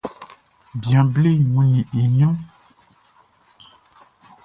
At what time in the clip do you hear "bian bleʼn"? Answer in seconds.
0.81-1.41